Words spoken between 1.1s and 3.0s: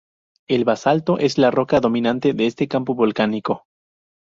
es la roca dominante de este campo